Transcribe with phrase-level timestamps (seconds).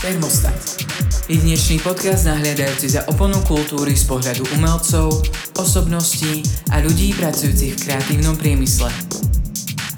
[0.00, 0.56] Termostat.
[1.28, 5.12] Jedinečný podcast nahliadajúci za oponu kultúry z pohľadu umelcov,
[5.60, 6.40] osobností
[6.72, 8.88] a ľudí pracujúcich v kreatívnom priemysle.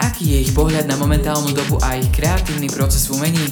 [0.03, 3.47] Aký je ich pohľad na momentálnu dobu a ich kreatívny proces v umení?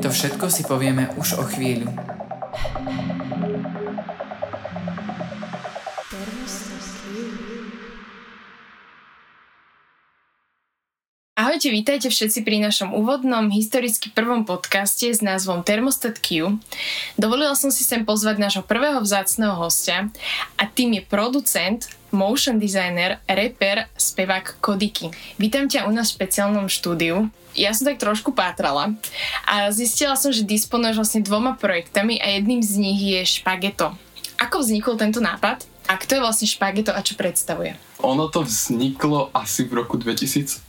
[0.00, 1.92] To všetko si povieme už o chvíľu.
[11.60, 16.56] Ahojte, vítajte všetci pri našom úvodnom historicky prvom podcaste s názvom Thermostat Q.
[17.20, 20.08] Dovolila som si sem pozvať nášho prvého vzácného hostia
[20.56, 21.84] a tým je producent,
[22.16, 25.12] motion designer, rapper, spevák Kodiky.
[25.36, 27.28] Vítam ťa u nás v špeciálnom štúdiu.
[27.52, 28.96] Ja som tak trošku pátrala
[29.44, 33.92] a zistila som, že disponuješ vlastne dvoma projektami a jedným z nich je Špageto.
[34.40, 35.68] Ako vznikol tento nápad?
[35.92, 37.89] A kto je vlastne Špageto a čo predstavuje?
[38.00, 40.64] Ono to vzniklo asi v roku 2018,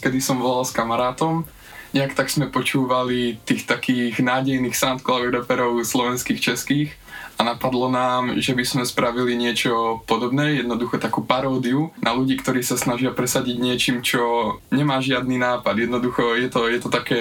[0.00, 1.44] kedy som volal s kamarátom.
[1.92, 6.90] Nejak tak sme počúvali tých takých nádejných soundcloud reperov slovenských, českých
[7.36, 12.62] a napadlo nám, že by sme spravili niečo podobné, jednoducho takú paródiu na ľudí, ktorí
[12.64, 15.74] sa snažia presadiť niečím, čo nemá žiadny nápad.
[15.74, 17.20] Jednoducho je to, je to také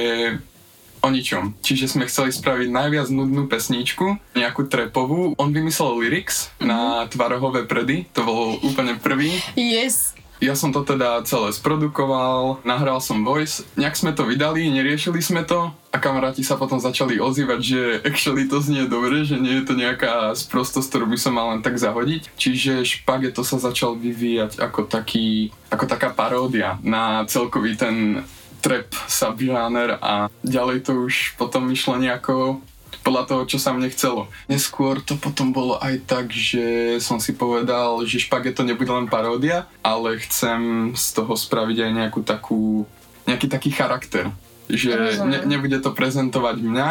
[1.01, 1.57] o ničom.
[1.65, 5.33] Čiže sme chceli spraviť najviac nudnú pesničku, nejakú trepovú.
[5.35, 6.67] On vymyslel lyrics mm-hmm.
[6.69, 9.41] na tvarohové predy, to bol úplne prvý.
[9.57, 10.13] Yes.
[10.41, 15.45] Ja som to teda celé sprodukoval, nahral som voice, nejak sme to vydali, neriešili sme
[15.45, 19.69] to a kamaráti sa potom začali ozývať, že actually to znie dobre, že nie je
[19.69, 22.33] to nejaká sprostosť, ktorú by som mal len tak zahodiť.
[22.41, 28.25] Čiže Špageto sa začal vyvíjať ako taký, ako taká paródia na celkový ten
[28.61, 32.61] trap subžáner a ďalej to už potom išlo nejako
[33.01, 34.29] podľa toho, čo sa mne chcelo.
[34.45, 39.65] Neskôr to potom bolo aj tak, že som si povedal, že špageto nebude len paródia,
[39.81, 42.85] ale chcem z toho spraviť aj nejakú takú,
[43.25, 44.29] nejaký taký charakter.
[44.69, 46.89] Že ne, nebude to prezentovať mňa,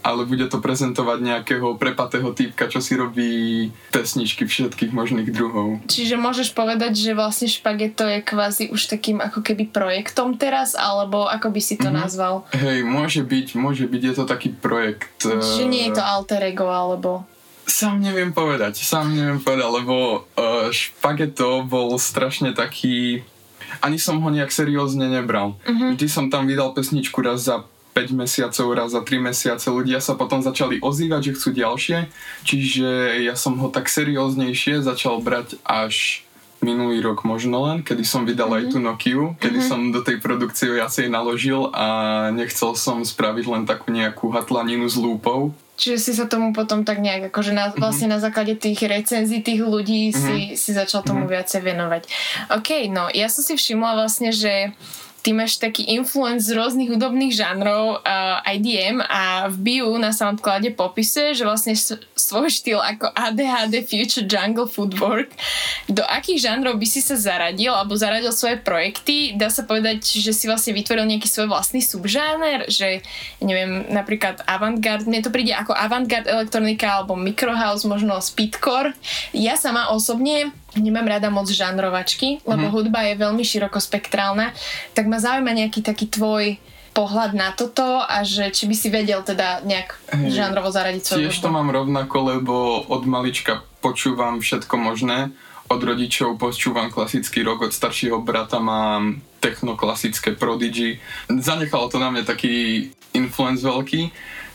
[0.00, 3.30] ale bude to prezentovať nejakého prepatého týpka, čo si robí
[3.92, 5.80] pesničky všetkých možných druhov.
[5.86, 11.28] Čiže môžeš povedať, že vlastne špageto je kvázi už takým ako keby projektom teraz, alebo
[11.28, 12.00] ako by si to mm-hmm.
[12.00, 12.34] nazval?
[12.56, 15.12] Hej, môže byť, môže byť, je to taký projekt.
[15.20, 17.24] Čiže nie je to eh, alter ego, alebo...
[17.70, 23.22] Sám neviem povedať, sám neviem povedať, lebo uh, špageto bol strašne taký
[23.78, 25.54] ani som ho nejak seriózne nebral.
[25.62, 25.94] Uh-huh.
[25.94, 30.14] Vždy som tam vydal pesničku raz za 5 mesiacov, raz za 3 mesiace ľudia sa
[30.14, 31.98] potom začali ozývať, že chcú ďalšie,
[32.46, 32.88] čiže
[33.26, 36.24] ja som ho tak serióznejšie začal brať až
[36.60, 38.68] minulý rok možno len, kedy som vydal mm-hmm.
[38.68, 38.84] aj tú mhm.
[38.84, 39.70] Nokiu, kedy mm-hmm.
[39.72, 44.96] som do tej produkcie viacej naložil a nechcel som spraviť len takú nejakú hatlaninu s
[45.00, 45.56] lúpou.
[45.80, 47.80] Čiže si sa tomu potom tak nejak, akože na, mm-hmm.
[47.80, 50.20] vlastne na základe tých recenzií tých ľudí mm-hmm.
[50.20, 51.34] si, si začal tomu mm-hmm.
[51.40, 52.02] viacej venovať.
[52.60, 54.76] OK, no ja som si všimla vlastne, že
[55.20, 60.72] ty máš taký influence z rôznych hudobných žánrov, uh, IDM a v bio na Soundcloude
[60.72, 61.76] popisuje, že vlastne
[62.16, 65.32] svoj štýl ako ADHD Future Jungle Footwork.
[65.86, 69.36] Do akých žánrov by si sa zaradil alebo zaradil svoje projekty?
[69.36, 73.04] Dá sa povedať, že si vlastne vytvoril nejaký svoj vlastný subžáner, že
[73.44, 78.96] neviem, napríklad avantgard, mne to príde ako avantgard elektronika alebo microhouse, možno speedcore.
[79.36, 82.72] Ja sama osobne nemám rada moc žánrovačky, lebo mm.
[82.72, 84.54] hudba je veľmi širokospektrálna,
[84.94, 86.60] tak ma zaujíma nejaký taký tvoj
[86.90, 91.30] pohľad na toto a že či by si vedel teda nejak hey, žánrovo zaradiť svoju
[91.30, 92.54] Tiež to mám rovnako, lebo
[92.90, 95.30] od malička počúvam všetko možné.
[95.70, 100.98] Od rodičov počúvam klasický rok, od staršieho brata mám technoklasické prodigy.
[101.30, 104.10] Zanechalo to na mňa taký influence veľký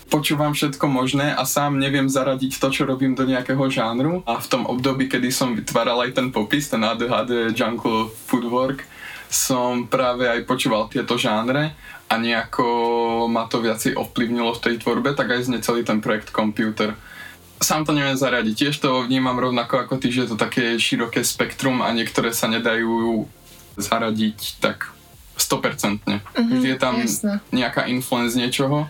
[0.06, 4.22] počúvam všetko možné a sám neviem zaradiť to, čo robím do nejakého žánru.
[4.26, 8.86] A v tom období, kedy som vytváral aj ten popis, ten ADHD Jungle Foodwork,
[9.26, 11.74] som práve aj počúval tieto žánre
[12.06, 16.30] a nejako ma to viacej ovplyvnilo v tej tvorbe, tak aj zne celý ten projekt
[16.30, 16.94] Computer.
[17.58, 21.24] Sám to neviem zaradiť, tiež to vnímam rovnako ako ty, že je to také široké
[21.26, 23.26] spektrum a niektoré sa nedajú
[23.74, 24.92] zaradiť tak
[25.34, 26.06] 100%.
[26.06, 27.42] Mm-hmm, je tam jasne.
[27.50, 28.86] nejaká influence niečoho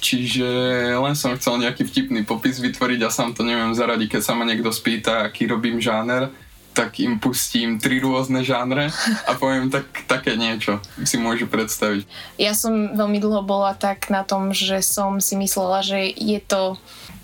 [0.00, 0.48] Čiže
[0.96, 4.48] len som chcel nejaký vtipný popis vytvoriť a sám to neviem zaradiť, keď sa ma
[4.48, 6.32] niekto spýta, aký robím žáner,
[6.72, 8.88] tak im pustím tri rôzne žánre
[9.28, 12.08] a poviem tak, také niečo, si môžu predstaviť.
[12.40, 16.80] Ja som veľmi dlho bola tak na tom, že som si myslela, že je to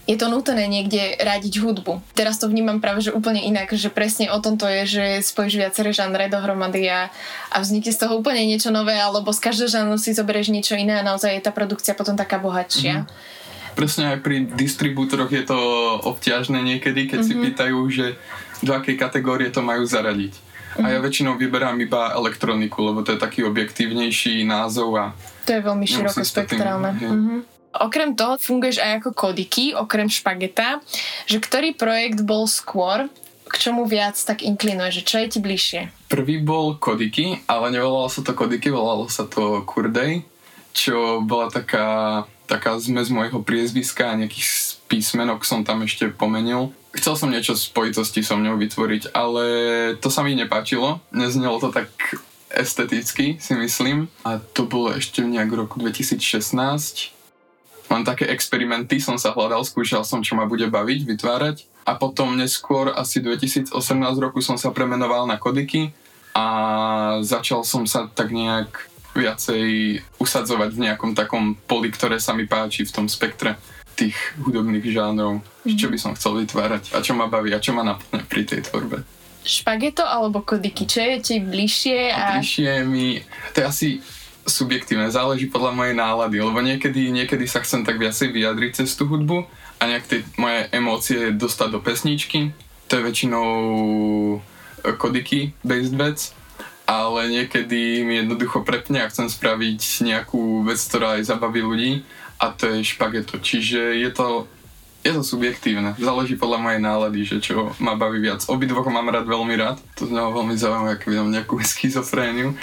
[0.06, 1.98] je to nutné niekde radiť hudbu.
[2.14, 5.58] Teraz to vnímam práve že úplne inak, že presne o tom to je, že spojíš
[5.58, 7.10] viaceré žánre dohromady a,
[7.50, 11.02] a vznikne z toho úplne niečo nové, alebo z každého žánru si zoberieš niečo iné
[11.02, 13.02] a naozaj je tá produkcia potom taká bohatšia.
[13.02, 13.74] Mm-hmm.
[13.74, 15.58] Presne aj pri distribútoroch je to
[16.06, 17.42] obťažné niekedy, keď mm-hmm.
[17.42, 18.06] si pýtajú, že
[18.62, 20.32] do akej kategórie to majú zaradiť.
[20.32, 20.86] Mm-hmm.
[20.86, 21.04] A ja mhm.
[21.04, 25.04] väčšinou vyberám iba elektroniku, lebo to je taký objektívnejší názov a...
[25.50, 26.90] To je veľmi širokospektrálne.
[26.94, 27.55] Mm-hmm.
[27.80, 30.80] Okrem toho funguješ aj ako kodiky, okrem špageta,
[31.28, 33.08] že ktorý projekt bol skôr,
[33.46, 36.10] k čomu viac tak inklinuje, že čo je ti bližšie?
[36.10, 40.26] Prvý bol Kodiky, ale nevolalo sa to Kodiky, volalo sa to Kurdej,
[40.74, 46.74] čo bola taká, taká zmes mojho priezviska a nejakých písmenok som tam ešte pomenil.
[46.90, 49.44] Chcel som niečo v spojitosti so mňou vytvoriť, ale
[50.02, 50.98] to sa mi nepáčilo.
[51.14, 51.90] Neznelo to tak
[52.50, 54.08] esteticky, si myslím.
[54.24, 57.15] A to bolo ešte nejak v roku 2016.
[57.86, 61.56] Mám také experimenty, som sa hľadal, skúšal som, čo ma bude baviť, vytvárať.
[61.86, 63.70] A potom neskôr, asi 2018
[64.18, 65.94] roku som sa premenoval na kodiky
[66.34, 66.46] a
[67.22, 72.84] začal som sa tak nejak viacej usadzovať v nejakom takom poli, ktoré sa mi páči
[72.84, 73.56] v tom spektre
[73.96, 75.78] tých hudobných žánrov, mm-hmm.
[75.78, 78.68] čo by som chcel vytvárať a čo ma baví a čo ma naplňa pri tej
[78.68, 79.16] tvorbe
[79.46, 80.84] špageto alebo kodiky?
[80.84, 82.10] Čo je ti bližšie?
[82.10, 82.36] A...
[82.36, 83.22] Bližšie mi,
[83.54, 83.88] to je asi
[84.46, 89.10] subjektívne, záleží podľa mojej nálady, lebo niekedy, niekedy sa chcem tak viacej vyjadriť cez tú
[89.10, 89.44] hudbu
[89.76, 92.54] a nejak tie moje emócie dostať do pesničky.
[92.86, 93.48] To je väčšinou
[94.32, 94.38] e,
[94.94, 96.30] kodiky based vec,
[96.86, 102.06] ale niekedy mi jednoducho prepne a chcem spraviť nejakú vec, ktorá aj zabaví ľudí
[102.38, 103.42] a to je špageto.
[103.42, 104.46] Čiže je to
[105.06, 105.94] je to subjektívne.
[105.94, 108.42] Záleží podľa mojej nálady, že čo ma baví viac.
[108.50, 109.78] Obidvoch mám rád veľmi rád.
[110.02, 112.58] To znamená veľmi zaujímavé, keď vidím nejakú schizofréniu.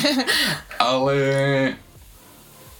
[0.78, 1.16] Ale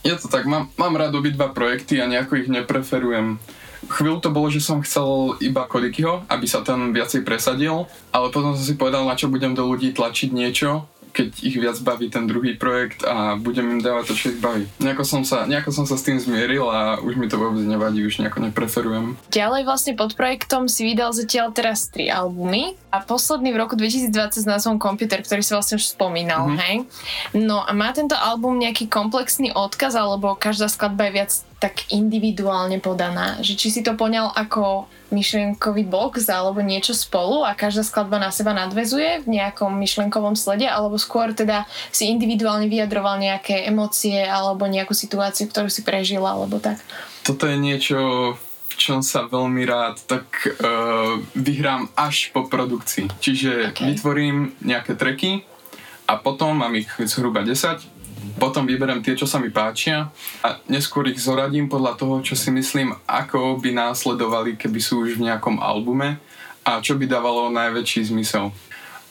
[0.06, 3.42] je to tak, mám, mám rád obidva projekty a nejako ich nepreferujem.
[3.84, 8.56] Chvíľu to bolo, že som chcel iba Kodikyho, aby sa ten viacej presadil, ale potom
[8.56, 12.26] som si povedal, na čo budem do ľudí tlačiť niečo, keď ich viac baví ten
[12.26, 14.66] druhý projekt a budem im dávať to, čo ich baví.
[14.82, 18.02] Nejako som sa, nejako som sa s tým zmieril a už mi to vôbec nevadí,
[18.02, 19.14] už nejako nepreferujem.
[19.30, 24.14] Ďalej vlastne pod projektom si vydal zatiaľ teraz tri albumy a posledný v roku 2020
[24.38, 26.62] s názvom Computer, ktorý si vlastne už spomínal, mm-hmm.
[26.62, 26.74] hej?
[27.34, 32.78] No a má tento album nejaký komplexný odkaz alebo každá skladba je viac tak individuálne
[32.78, 33.42] podaná?
[33.42, 38.30] Že či si to poňal ako myšlienkový box alebo niečo spolu a každá skladba na
[38.30, 44.70] seba nadvezuje v nejakom myšlienkovom slede alebo skôr teda si individuálne vyjadroval nejaké emócie alebo
[44.70, 46.78] nejakú situáciu, ktorú si prežila alebo tak?
[47.24, 47.98] Toto je niečo,
[48.36, 48.43] v
[48.76, 53.10] čom sa veľmi rád tak uh, vyhrám až po produkcii.
[53.18, 53.94] Čiže okay.
[53.94, 55.46] vytvorím nejaké treky
[56.04, 57.94] a potom mám ich zhruba 10
[58.34, 60.08] potom vyberiem tie, čo sa mi páčia
[60.40, 65.20] a neskôr ich zoradím podľa toho, čo si myslím, ako by následovali, keby sú už
[65.20, 66.18] v nejakom albume
[66.64, 68.50] a čo by dávalo najväčší zmysel.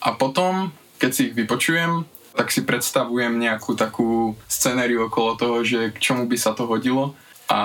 [0.04, 5.94] A potom, keď si ich vypočujem, tak si predstavujem nejakú takú scenériu okolo toho, že
[5.94, 7.14] k čomu by sa to hodilo
[7.52, 7.62] a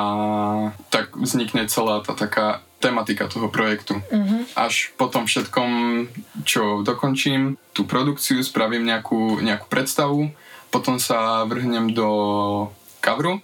[0.90, 3.98] tak vznikne celá tá taká tematika toho projektu.
[4.10, 4.54] Mm-hmm.
[4.54, 5.70] Až po tom všetkom,
[6.46, 10.30] čo dokončím, tú produkciu, spravím nejakú, nejakú predstavu
[10.68, 12.08] potom sa vrhnem do
[13.00, 13.40] coveru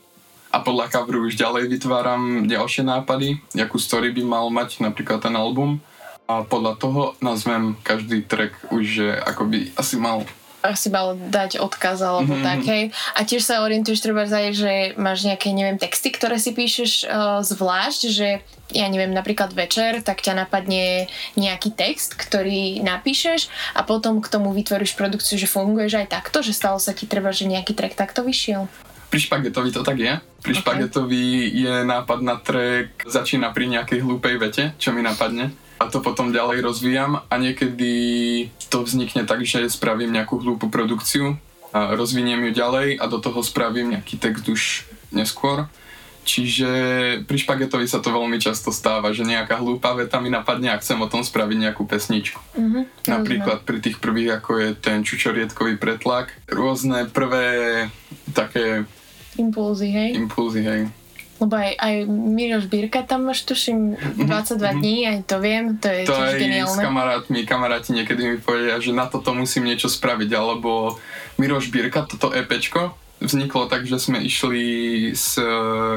[0.52, 5.34] a podľa coveru už ďalej vytváram ďalšie nápady, akú story by mal mať napríklad ten
[5.34, 5.80] album
[6.28, 10.24] a podľa toho nazvem každý track už, že ako by asi mal
[10.64, 12.48] asi mal dať odkaz alebo mm-hmm.
[12.48, 12.82] takej.
[13.12, 17.44] A tiež sa orientuješ treba aj, že máš nejaké, neviem, texty, ktoré si píšeš uh,
[17.44, 18.40] zvlášť, že
[18.72, 21.06] ja neviem, napríklad večer, tak ťa napadne
[21.36, 26.56] nejaký text, ktorý napíšeš a potom k tomu vytvoríš produkciu, že funguješ aj takto, že
[26.56, 28.64] stalo sa ti treba, že nejaký track takto vyšiel.
[29.12, 30.16] Pri špagetovi to tak je.
[30.42, 30.62] Pri okay.
[30.64, 35.54] špagetovi je nápad na track, začína pri nejakej hlúpej vete, čo mi napadne
[35.84, 37.92] a to potom ďalej rozvíjam a niekedy
[38.72, 41.36] to vznikne tak, že spravím nejakú hlúpu produkciu
[41.76, 44.62] a rozviniem ju ďalej a do toho spravím nejaký text už
[45.12, 45.68] neskôr.
[46.24, 46.70] Čiže
[47.28, 50.96] pri špagetovi sa to veľmi často stáva, že nejaká hlúpa veta mi napadne a chcem
[50.96, 52.40] o tom spraviť nejakú pesničku.
[52.56, 57.92] Mm-hmm, Napríklad pri tých prvých, ako je ten čučoriedkový pretlak, rôzne prvé
[58.32, 58.88] také...
[59.36, 60.16] Impulzy, hej?
[60.16, 61.03] Impulzy, hej
[61.44, 64.74] lebo aj, aj Miroš Birka tam máš, tuším, 22 mm-hmm.
[64.80, 66.72] dní, aj to viem, to je to tiež aj geniálne.
[66.72, 70.96] s kamarátmi, kamaráti niekedy mi povedia, že na toto musím niečo spraviť, alebo
[71.36, 74.64] Miroš Birka, toto EPčko, vzniklo tak, že sme išli
[75.12, 75.44] s e,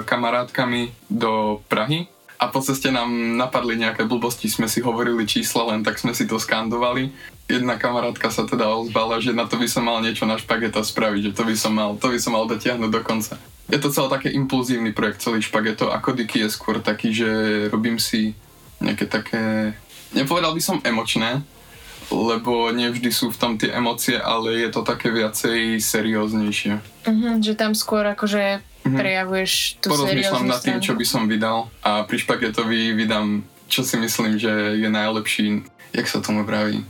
[0.03, 5.81] kamarátkami do Prahy a po ceste nám napadli nejaké blbosti, sme si hovorili čísla, len
[5.81, 7.09] tak sme si to skandovali.
[7.47, 11.31] Jedna kamarátka sa teda ozvala, že na to by som mal niečo na špageta spraviť,
[11.31, 14.07] že to by som mal, to by som mal dotiahnuť do konca je to celé
[14.09, 17.29] také impulzívny projekt, celý špageto a kodiky je skôr taký, že
[17.67, 18.31] robím si
[18.79, 19.75] nejaké také,
[20.15, 21.43] nepovedal by som emočné,
[22.07, 26.79] lebo nevždy sú v tom tie emócie, ale je to také viacej serióznejšie.
[26.79, 28.95] Uh-huh, že tam skôr akože uh-huh.
[28.95, 33.99] prejavuješ tú Porozmýšľam nad tým, čo by som vydal a pri špagetovi vydám, čo si
[33.99, 36.87] myslím, že je najlepší, jak sa tomu praví,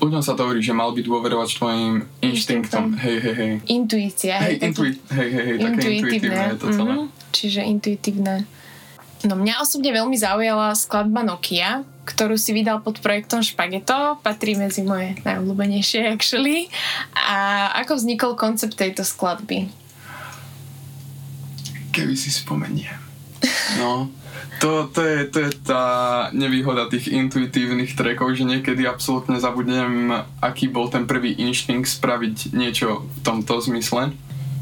[0.00, 2.96] ľuďom sa to hovorí, že mal by dôverovať tvojim inštinktom.
[2.96, 3.52] Hej, hej, hej.
[3.68, 4.40] Intuícia.
[4.40, 6.92] Hej, hej, hej, hej, hej také intuitívne je to celé.
[6.96, 7.28] Mm-hmm.
[7.30, 8.34] čiže intuitívne.
[9.20, 14.80] No mňa osobne veľmi zaujala skladba Nokia, ktorú si vydal pod projektom Špageto, patrí medzi
[14.80, 16.72] moje najobľúbenejšie actually.
[17.12, 19.68] A ako vznikol koncept tejto skladby?
[21.92, 23.09] Keby si spomeniem.
[23.78, 24.10] No,
[24.60, 25.84] to, to, je, to je tá
[26.36, 30.12] nevýhoda tých intuitívnych trackov, že niekedy absolútne zabudnem,
[30.42, 34.12] aký bol ten prvý inštinkt spraviť niečo v tomto zmysle.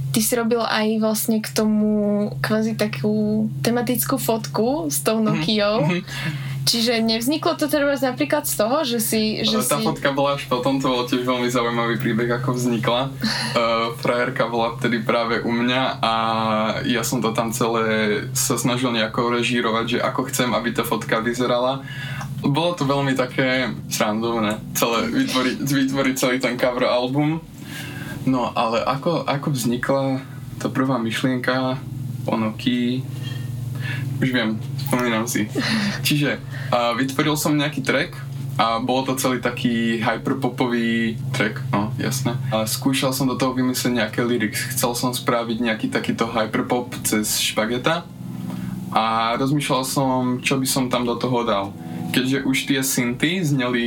[0.09, 5.85] Ty si robil aj vlastne k tomu kvázi takú tematickú fotku s tou Nokiou.
[5.85, 6.48] Mm-hmm.
[6.69, 9.41] Čiže nevzniklo to teraz napríklad z toho, že si...
[9.41, 9.89] Že tá si...
[9.89, 13.09] fotka bola až potom, to bol tiež veľmi zaujímavý príbeh, ako vznikla.
[13.09, 16.15] Uh, frajerka bola vtedy práve u mňa a
[16.85, 21.25] ja som to tam celé sa snažil nejako režírovať, že ako chcem, aby tá fotka
[21.25, 21.81] vyzerala.
[22.45, 27.41] Bolo to veľmi také srandovné, celé vytvoriť, vytvoriť celý ten cover album.
[28.29, 30.21] No ale ako, ako vznikla
[30.61, 31.81] tá prvá myšlienka
[32.29, 33.01] o Nokii,
[34.19, 34.59] už viem,
[34.89, 35.47] spomínam si.
[36.07, 36.39] Čiže
[36.73, 38.17] uh, vytvoril som nejaký track
[38.59, 42.35] a bol to celý taký hyperpopový track, no jasné.
[42.51, 44.75] A skúšal som do toho vymyslieť nejaké lyrics.
[44.75, 48.03] Chcel som spraviť nejaký takýto hyperpop cez špageta
[48.91, 51.71] a rozmýšľal som, čo by som tam do toho dal.
[52.11, 53.85] Keďže už tie synty zneli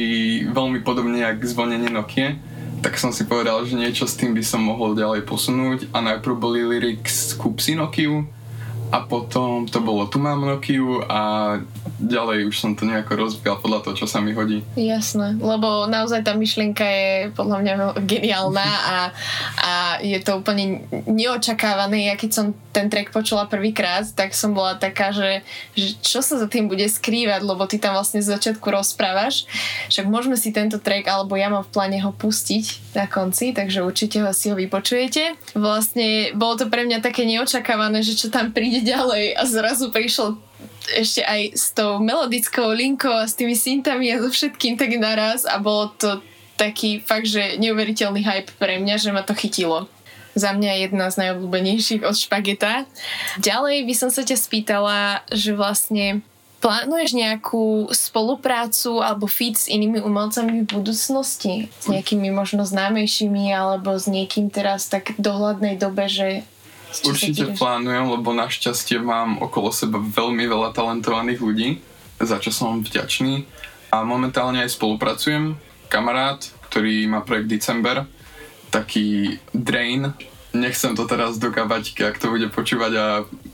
[0.48, 2.40] veľmi podobne jak zvonenie Nokia,
[2.82, 6.34] tak som si povedal, že niečo s tým by som mohol ďalej posunúť a najprv
[6.38, 8.26] boli lyrics Kupsi Nokiu
[8.92, 11.56] a potom to bolo Tu mám Nokiu a
[11.98, 14.60] ďalej už som to nejako rozvíjal podľa toho, čo sa mi hodí.
[14.76, 18.98] Jasné, lebo naozaj tá myšlienka je podľa mňa geniálna a,
[19.64, 19.72] a
[20.04, 22.12] je to úplne neočakávané.
[22.12, 25.44] Ja keď som ten track počula prvýkrát, tak som bola taká, že,
[25.76, 29.46] že čo sa za tým bude skrývať, lebo ty tam vlastne z začiatku rozprávaš.
[29.92, 33.84] Však môžeme si tento track, alebo ja mám v pláne ho pustiť na konci, takže
[33.84, 35.36] určite ho si ho vypočujete.
[35.54, 40.40] Vlastne bolo to pre mňa také neočakávané, že čo tam príde ďalej a zrazu prišlo
[40.98, 45.46] ešte aj s tou melodickou linkou a s tými syntami a so všetkým tak naraz
[45.46, 46.20] a bolo to
[46.58, 49.90] taký fakt, že neuveriteľný hype pre mňa, že ma to chytilo.
[50.32, 52.88] Za mňa jedna z najobľúbenejších od špageta.
[53.44, 56.24] Ďalej by som sa ťa spýtala, že vlastne
[56.62, 61.68] plánuješ nejakú spoluprácu alebo feed s inými umelcami v budúcnosti?
[61.82, 66.46] S nejakými možno známejšími alebo s niekým teraz tak v dohľadnej dobe, že
[66.92, 71.70] Určite plánujem, lebo našťastie mám okolo seba veľmi veľa talentovaných ľudí,
[72.20, 73.48] za čo som vďačný.
[73.96, 75.56] A momentálne aj spolupracujem.
[75.88, 78.04] Kamarát, ktorý má projekt December,
[78.72, 80.16] taký Drain,
[80.52, 83.06] nechcem to teraz do ak to bude počúvať a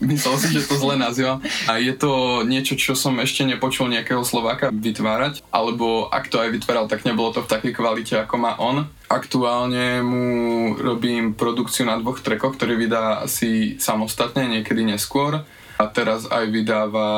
[0.02, 1.38] myslel si, že to zle nazýva.
[1.70, 6.50] A je to niečo, čo som ešte nepočul nejakého Slováka vytvárať, alebo ak to aj
[6.50, 8.90] vytváral, tak nebolo to v takej kvalite, ako má on.
[9.08, 10.26] Aktuálne mu
[10.74, 15.46] robím produkciu na dvoch trekoch, ktorý vydá asi samostatne, niekedy neskôr.
[15.78, 17.08] A teraz aj vydáva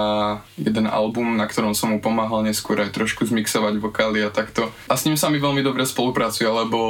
[0.60, 4.68] jeden album, na ktorom som mu pomáhal neskôr aj trošku zmixovať vokály a takto.
[4.84, 6.80] A s ním sa mi veľmi dobre spolupracuje, lebo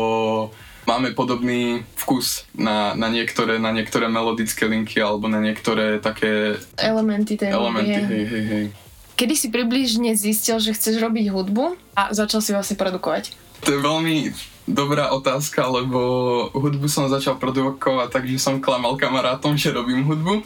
[0.90, 7.38] máme podobný vkus na, na, niektoré, na niektoré melodické linky alebo na niektoré také elementy
[7.38, 8.66] tej elementy, hej, hej, hej.
[9.14, 13.36] Kedy si približne zistil, že chceš robiť hudbu a začal si vlastne produkovať?
[13.68, 14.32] To je veľmi
[14.64, 16.00] dobrá otázka, lebo
[16.56, 20.42] hudbu som začal produkovať tak, že som klamal kamarátom, že robím hudbu.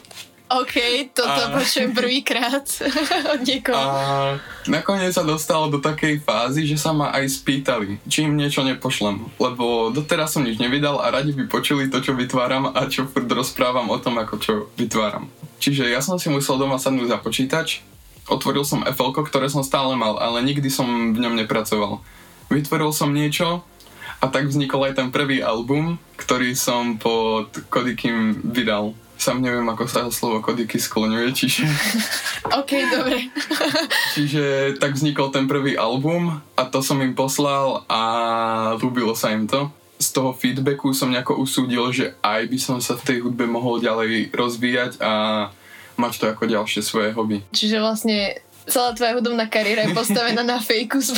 [0.55, 0.75] OK,
[1.11, 1.51] toto a...
[1.51, 2.63] počujem prvýkrát
[3.35, 3.75] od niekoho.
[3.75, 4.39] A
[4.71, 9.35] nakoniec sa dostalo do takej fázy, že sa ma aj spýtali, či im niečo nepošlem.
[9.43, 13.27] Lebo doteraz som nič nevydal a radi by počuli to, čo vytváram a čo furt
[13.27, 15.27] rozprávam o tom, ako čo vytváram.
[15.59, 17.83] Čiže ja som si musel doma sadnúť za počítač,
[18.31, 22.01] otvoril som FL, ktoré som stále mal, ale nikdy som v ňom nepracoval.
[22.53, 23.65] Vytvoril som niečo
[24.21, 28.97] a tak vznikol aj ten prvý album, ktorý som pod Kodikým vydal.
[29.25, 31.65] Sam neviem, ako sa slovo kodiky skloňuje, čiže...
[32.61, 33.33] OK, dobre.
[34.15, 38.03] čiže tak vznikol ten prvý album a to som im poslal a
[38.77, 39.73] ľúbilo sa im to.
[39.97, 43.81] Z toho feedbacku som nejako usúdil, že aj by som sa v tej hudbe mohol
[43.81, 45.13] ďalej rozvíjať a
[45.97, 47.41] mať to ako ďalšie svoje hobby.
[47.49, 51.13] Čiže vlastne celá tvoja hudobná kariéra je postavená na fejku z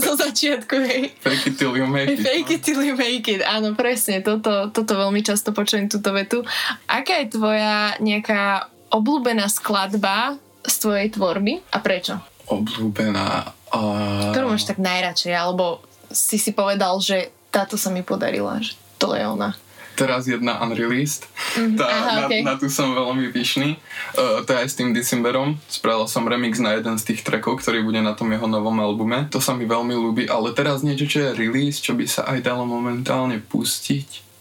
[0.00, 1.02] zo začiatku, hej.
[1.20, 2.20] Fake it till you make it.
[2.20, 6.44] Fake it till you make it, áno, presne, toto, toto veľmi často počujem túto vetu.
[6.88, 10.36] Aká je tvoja nejaká obľúbená skladba
[10.66, 12.20] z tvojej tvorby a prečo?
[12.50, 13.54] Obľúbená...
[13.70, 14.34] Uh...
[14.34, 19.14] Ktorú máš tak najradšej, alebo si si povedal, že táto sa mi podarila, že to
[19.14, 19.54] je ona
[20.00, 21.28] teraz jedna unreleased.
[21.60, 22.40] Mm, tá, aha, na, okay.
[22.40, 23.76] na tú som veľmi pyšný.
[24.16, 25.60] Uh, to je aj s tým Decemberom.
[25.68, 29.28] Spravil som remix na jeden z tých trackov, ktorý bude na tom jeho novom albume.
[29.28, 32.40] To sa mi veľmi ľúbi, ale teraz niečo, čo je release, čo by sa aj
[32.40, 34.32] dalo momentálne pustiť.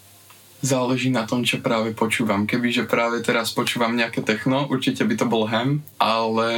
[0.60, 2.44] záleží na tom, čo práve počúvam.
[2.44, 6.50] Kebyže práve teraz počúvam nejaké techno, určite by to bol Ham, ale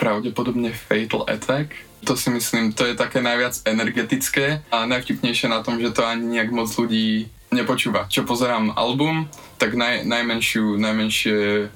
[0.00, 1.76] pravdepodobne Fatal Attack.
[2.02, 6.40] To si myslím, to je také najviac energetické a najvtipnejšie na tom, že to ani
[6.40, 8.08] nejak moc ľudí nepočúva.
[8.08, 9.28] Čo pozerám album,
[9.60, 11.68] tak naj, najmenšiu, najmenšie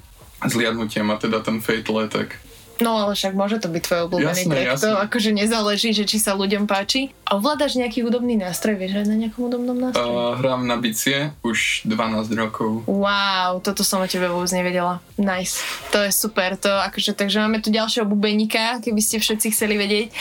[0.45, 2.37] zliadnutie má teda ten Fatal Attack.
[2.77, 4.69] No ale však môže to byť tvoj obľúbený Jasné, track.
[4.69, 4.85] jasné.
[4.85, 7.09] To akože nezáleží, že či sa ľuďom páči.
[7.25, 8.77] A ovládaš nejaký hudobný nástroj?
[8.77, 10.05] Vieš hrať na nejakom hudobnom nástroji?
[10.07, 12.85] Uh, hrám na bicie už 12 rokov.
[12.85, 15.01] Wow, toto som o tebe vôbec nevedela.
[15.17, 15.65] Nice.
[15.91, 16.55] To je super.
[16.59, 20.13] To akože, takže máme tu ďalšieho bubeníka, keby ste všetci chceli vedieť.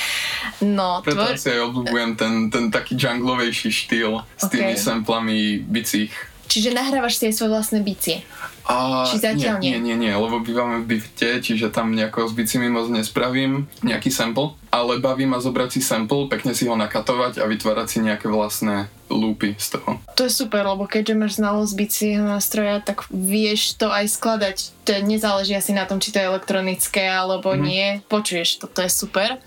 [0.63, 1.35] No, Preto tvoj...
[1.35, 4.79] asi aj obľúbujem ten, ten taký junglovejší štýl s tými Ok.
[4.79, 6.15] samplami bicích.
[6.47, 8.23] Čiže nahrávaš si aj svoje vlastné bicie.
[8.65, 12.33] A Či zatiaľ nie, nie, nie, nie, lebo bývame v byte, čiže tam nejako s
[12.33, 17.39] bicimi moc nespravím nejaký sample, ale baví ma zobrať si sample, pekne si ho nakatovať
[17.39, 20.01] a vytvárať si nejaké vlastné loopy z toho.
[20.11, 24.57] To je super, lebo keďže máš znalosť bicieho nástroja, tak vieš to aj skladať.
[24.83, 27.61] To nezáleží asi na tom, či to je elektronické alebo Mhm.
[27.61, 27.87] nie.
[28.03, 29.37] Počuješ to, to je super.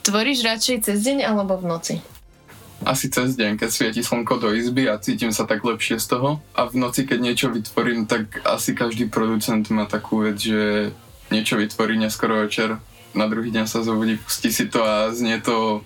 [0.00, 1.94] Tvoríš radšej cez deň alebo v noci?
[2.86, 6.38] Asi cez deň, keď svieti slnko do izby a cítim sa tak lepšie z toho.
[6.54, 10.94] A v noci, keď niečo vytvorím, tak asi každý producent má takú vec, že
[11.34, 12.78] niečo vytvorí neskoro večer,
[13.16, 15.80] na druhý deň sa zobudí, pustí si to a znie to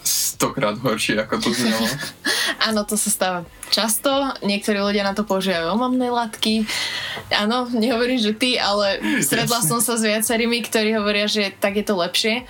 [0.00, 1.86] stokrát horšie, ako to znelo.
[2.68, 4.08] Áno, to sa stáva často.
[4.40, 6.64] Niektorí ľudia na to používajú omamné látky.
[7.32, 9.68] Áno, nehovorím, že ty, ale stretla Jasne.
[9.68, 12.44] som sa s viacerými, ktorí hovoria, že tak je to lepšie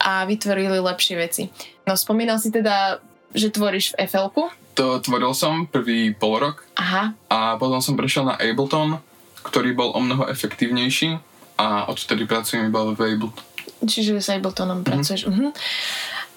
[0.00, 1.42] a vytvorili lepšie veci.
[1.90, 3.02] No spomínal si teda,
[3.34, 4.30] že tvoríš v fl
[4.78, 9.02] To tvoril som prvý pol rok Aha, a potom som prešiel na Ableton,
[9.42, 11.18] ktorý bol o mnoho efektívnejší
[11.58, 13.42] a odtedy pracujem iba v Ableton.
[13.82, 14.86] čiže s Abletonom Mhm.
[14.86, 15.26] pracuješ.
[15.26, 15.50] Mhm.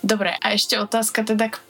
[0.02, 1.62] Dobre, a ešte otázka teda k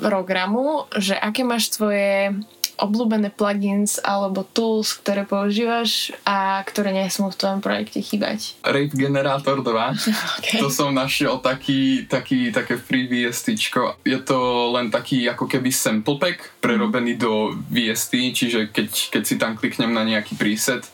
[0.00, 2.32] programu, že aké máš tvoje
[2.78, 8.54] obľúbené plugins alebo tools, ktoré používaš a ktoré nesmú v tvojom projekte chýbať.
[8.62, 9.68] Rave Generator 2,
[10.38, 10.62] Okay.
[10.62, 13.98] to som našiel taký, taký, také free VSTčko.
[14.06, 19.34] Je to len taký ako keby sample pack prerobený do VST, čiže keď, keď si
[19.36, 20.86] tam kliknem na nejaký preset,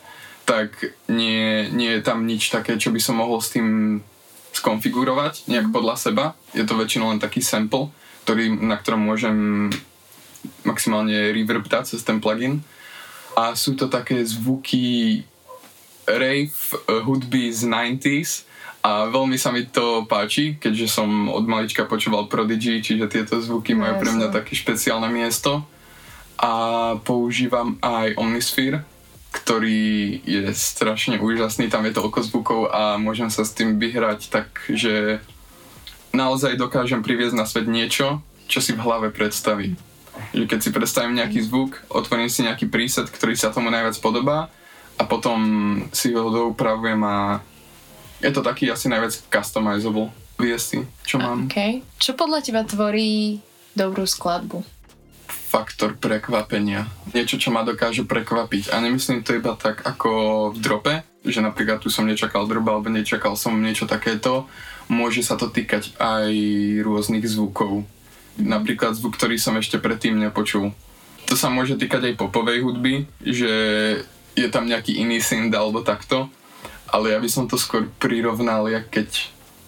[0.45, 0.77] tak
[1.09, 3.99] nie, nie je tam nič také, čo by som mohol s tým
[4.55, 6.25] skonfigurovať nejak podľa seba.
[6.55, 7.91] Je to väčšinou len taký sample,
[8.23, 9.69] ktorý, na ktorom môžem
[10.63, 12.61] maximálne reverb dať cez ten plugin.
[13.35, 15.23] A sú to také zvuky
[16.07, 18.45] rave eh, hudby z 90s
[18.85, 23.73] a veľmi sa mi to páči, keďže som od malička počúval Prodigy, čiže tieto zvuky
[23.73, 25.65] No, majú pre mňa také špeciálne miesto.
[26.37, 28.85] A používam aj Omnisphere,
[29.33, 34.51] ktorý je strašne úžasný, tam je toľko zvukov a môžem sa s tým vyhrať tak,
[34.69, 35.23] že
[36.13, 39.79] naozaj dokážem priviesť na svet niečo, čo si v hlave predstavím.
[40.35, 44.51] Keď si predstavím nejaký zvuk, otvorím si nejaký preset, ktorý sa tomu najviac podobá
[44.95, 45.39] a potom
[45.91, 47.39] si ho doupravujem a
[48.23, 51.47] je to taký asi najviac customizable VST, čo mám.
[51.47, 51.83] Okay.
[51.99, 53.39] Čo podľa teba tvorí
[53.75, 54.63] dobrú skladbu?
[55.27, 56.87] Faktor prekvapenia.
[57.15, 58.75] Niečo, čo ma dokáže prekvapiť.
[58.75, 62.91] A nemyslím to iba tak ako v drope, že napríklad tu som nečakal drop alebo
[62.91, 64.51] nečakal som niečo takéto.
[64.91, 66.29] Môže sa to týkať aj
[66.83, 67.87] rôznych zvukov.
[68.35, 70.75] Napríklad zvuk, ktorý som ešte predtým nepočul.
[71.25, 73.51] To sa môže týkať aj popovej hudby, že
[74.35, 76.27] je tam nejaký iný synth alebo takto.
[76.91, 79.09] Ale ja by som to skôr prirovnal, jak keď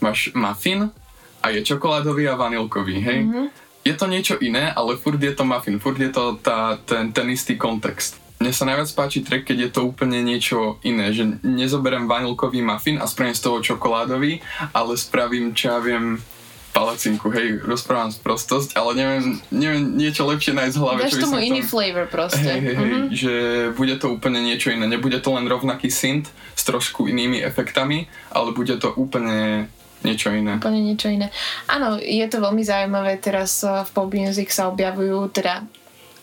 [0.03, 0.93] máš muffin
[1.41, 3.19] a je čokoládový a vanilkový, hej?
[3.25, 3.47] Mm-hmm.
[3.87, 7.27] Je to niečo iné, ale furt je to muffin, furt je to tá, ten, ten
[7.31, 8.19] istý kontext.
[8.37, 13.01] Mne sa najviac páči track, keď je to úplne niečo iné, že nezoberiem vanilkový muffin
[13.01, 14.43] a spravím z toho čokoládový,
[14.77, 16.21] ale spravím, čo ja viem,
[16.77, 21.61] palacinku, hej, rozprávam sprostosť, ale neviem, neviem niečo lepšie nájsť v hlave, Dáš tomu iný
[21.61, 22.45] tom- flavor proste.
[22.45, 23.01] Hej, hej, hej, Mhm.
[23.11, 23.33] že
[23.73, 24.85] bude to úplne niečo iné.
[24.85, 29.65] Nebude to len rovnaký synth s trošku inými efektami, ale bude to úplne
[29.99, 30.61] niečo iné.
[30.61, 31.33] Úplne niečo iné.
[31.65, 33.17] Áno, je to veľmi zaujímavé.
[33.17, 35.65] Teraz eh, v pop music sa objavujú, teda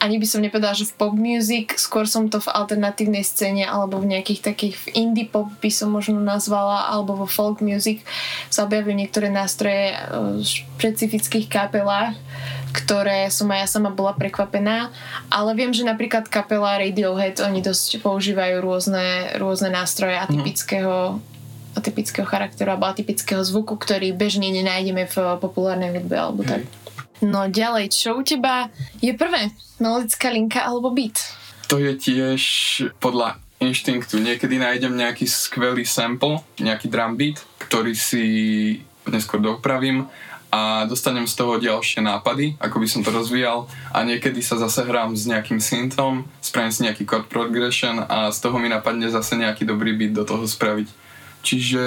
[0.05, 3.97] ani by som nepovedala, že v pop music, skôr som to v alternatívnej scéne alebo
[3.97, 8.05] v nejakých takých v indie pop by som možno nazvala, alebo vo folk music
[8.53, 10.01] sa objavujú niektoré nástroje eh,
[10.37, 12.13] v špecifických kapelách,
[12.77, 14.93] ktoré som aj ja sama bola prekvapená,
[15.33, 21.23] ale viem, že napríklad kapela Radiohead, oni dosť používajú rôzne, rôzne nástroje atypického
[21.75, 26.63] atypického charakteru alebo atypického zvuku, ktorý bežne nenájdeme v populárnej hudbe alebo tak.
[27.25, 28.69] No ďalej, čo u teba
[29.01, 29.49] je prvé?
[29.81, 31.17] Melodická linka alebo beat?
[31.73, 32.43] To je tiež
[33.01, 34.21] podľa inštinktu.
[34.21, 38.25] Niekedy nájdem nejaký skvelý sample, nejaký drum beat, ktorý si
[39.09, 40.05] neskôr dopravím
[40.53, 44.87] a dostanem z toho ďalšie nápady, ako by som to rozvíjal a niekedy sa zase
[44.87, 49.35] hrám s nejakým synthom, spravím si nejaký chord progression a z toho mi napadne zase
[49.35, 50.87] nejaký dobrý beat do toho spraviť.
[51.43, 51.83] Čiže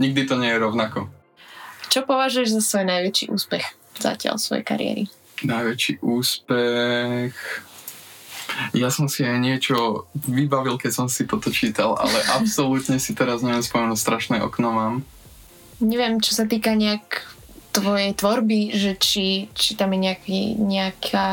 [0.00, 1.06] nikdy to nie je rovnako.
[1.88, 5.04] Čo považuješ za svoj najväčší úspech zatiaľ svojej kariéry?
[5.44, 7.34] Najväčší úspech...
[8.72, 13.44] Ja som si aj niečo vybavil, keď som si toto čítal, ale absolútne si teraz
[13.44, 14.94] neviem spomenúť, strašné okno mám.
[15.78, 17.22] Neviem, čo sa týka nejak
[17.70, 21.28] tvojej tvorby, že či, či tam je nejaký, nejaká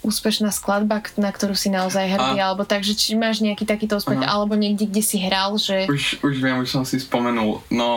[0.00, 2.52] úspešná skladba, na ktorú si naozaj hrdý, a...
[2.52, 4.32] alebo tak, že či máš nejaký takýto úspech, uh-huh.
[4.32, 5.84] alebo niekde, kde si hral, že...
[5.88, 7.88] Už, už viem, už som si spomenul, no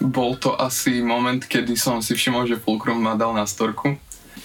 [0.00, 3.96] bol to asi moment, kedy som si všimol, že Fulcrum ma dal na storku.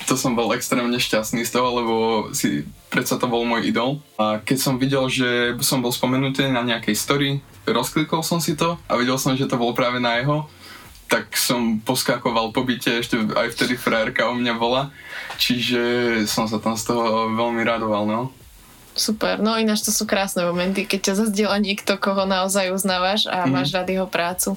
[0.10, 1.96] To som bol extrémne šťastný z toho, lebo
[2.34, 4.02] si, predsa to bol môj idol.
[4.18, 7.30] A keď som videl, že som bol spomenutý na nejakej story,
[7.68, 10.50] rozklikol som si to a videl som, že to bol práve na jeho
[11.12, 14.96] tak som poskakoval po byte, ešte aj vtedy frajerka o mňa bola,
[15.36, 15.84] čiže
[16.24, 18.22] som sa tam z toho veľmi radoval, no.
[18.96, 23.44] Super, no ináč to sú krásne momenty, keď ťa zazdiela niekto, koho naozaj uznávaš a
[23.44, 23.52] mm-hmm.
[23.52, 24.56] máš rád jeho prácu.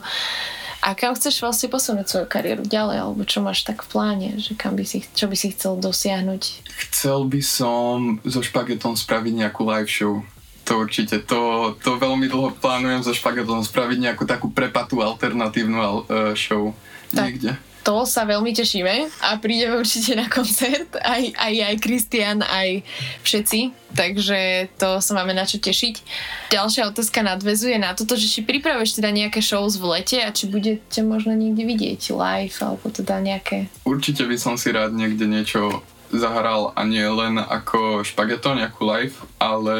[0.85, 4.53] A kam chceš vlastne posunúť svoju kariéru ďalej, alebo čo máš tak v pláne, že
[4.53, 6.69] kam by si, čo by si chcel dosiahnuť?
[6.93, 10.21] Chcel by som so špagetom spraviť nejakú live show
[10.65, 11.21] to určite.
[11.29, 16.73] To, to veľmi dlho plánujem so špagetom spraviť nejakú takú prepatú alternatívnu uh, show
[17.13, 17.37] tak.
[17.37, 17.53] niekde.
[17.85, 22.81] To sa veľmi tešíme a prídeme určite na koncert, aj, aj, aj Kristian, aj
[23.21, 26.01] všetci, takže to sa máme na čo tešiť.
[26.49, 30.49] Ďalšia otázka nadvezuje na toto, že či pripravuješ teda nejaké shows v lete a či
[30.49, 33.69] budete možno niekde vidieť live, alebo teda nejaké...
[33.85, 39.17] Určite by som si rád niekde niečo zahral a nie len ako špageto, nejakú live,
[39.37, 39.77] ale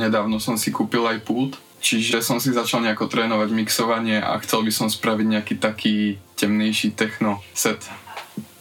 [0.00, 4.64] nedávno som si kúpil aj pult, čiže som si začal nejako trénovať mixovanie a chcel
[4.64, 5.96] by som spraviť nejaký taký
[6.42, 7.78] temnejší techno set.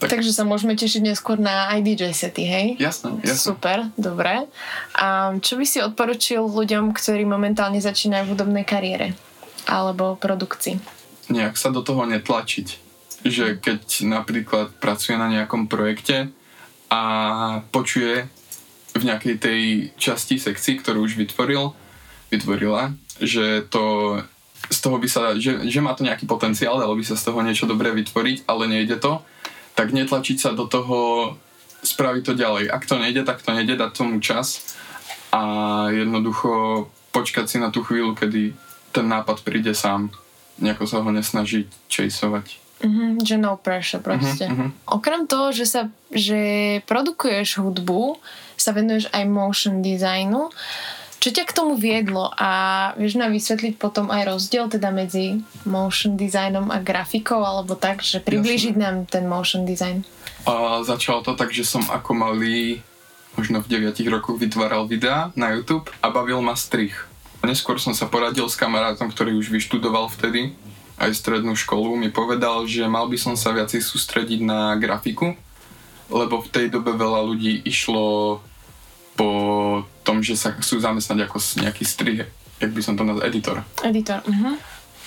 [0.02, 0.18] Tak.
[0.18, 2.68] Takže sa môžeme tešiť neskôr na aj DJ sety, hej?
[2.78, 3.38] Jasné, jasné.
[3.38, 4.50] Super, dobre.
[4.98, 9.14] A čo by si odporučil ľuďom, ktorí momentálne začínajú v hudobnej kariére
[9.70, 10.78] alebo produkcii?
[11.30, 12.68] Nejak sa do toho netlačiť.
[13.22, 16.34] Že keď napríklad pracuje na nejakom projekte,
[16.92, 17.02] a
[17.72, 18.28] počuje
[18.92, 19.62] v nejakej tej
[19.96, 21.72] časti sekcii, ktorú už vytvoril,
[22.28, 22.92] vytvorila,
[23.24, 24.20] že to
[24.72, 27.44] z toho by sa, že, že má to nejaký potenciál, dalo by sa z toho
[27.44, 29.20] niečo dobré vytvoriť, ale nejde to,
[29.76, 31.36] tak netlačiť sa do toho,
[31.82, 32.70] spraviť to ďalej.
[32.72, 34.78] Ak to nejde, tak to nejde, dať tomu čas
[35.34, 35.42] a
[35.92, 38.54] jednoducho počkať si na tú chvíľu, kedy
[38.96, 40.14] ten nápad príde sám.
[40.62, 42.62] Nejako sa ho nesnažiť časovať.
[42.82, 44.50] Mm-hmm, že no pressure proste.
[44.50, 44.90] Mm-hmm.
[44.90, 45.82] Okrem toho, že sa
[46.12, 48.18] že produkuješ hudbu,
[48.58, 50.50] sa venuješ aj motion designu.
[51.22, 52.50] Čo ťa k tomu viedlo a
[52.98, 58.18] vieš nám vysvetliť potom aj rozdiel teda medzi motion designom a grafikou alebo tak, že
[58.26, 58.82] priblížiť Jasne.
[58.82, 60.02] nám ten motion design?
[60.50, 62.82] A začalo to tak, že som ako malý
[63.38, 66.98] možno v 9 rokoch vytváral videá na YouTube a bavil ma strich.
[67.46, 70.58] Neskôr som sa poradil s kamarátom, ktorý už vyštudoval vtedy
[70.98, 75.38] aj strednú školu, mi povedal, že mal by som sa viacej sústrediť na grafiku,
[76.10, 78.42] lebo v tej dobe veľa ľudí išlo
[79.22, 79.30] po
[80.02, 82.26] tom, že sa chcú zamestnať ako nejaký strih,
[82.58, 83.58] jak by som to nazval, editor.
[83.86, 84.58] Editor, uh-huh.